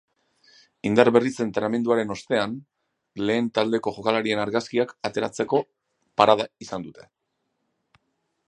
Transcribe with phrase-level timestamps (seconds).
[0.89, 2.55] Indar berritze entrenamenduaren ostean
[3.25, 5.63] lehen taldeko jokalariekin argazkiak ateratzeko
[6.23, 7.11] parada izan dute.